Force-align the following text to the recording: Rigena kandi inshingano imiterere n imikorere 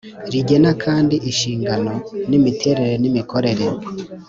Rigena 0.31 0.71
kandi 0.83 1.15
inshingano 1.29 1.93
imiterere 2.37 2.95
n 3.01 3.03
imikorere 3.09 3.65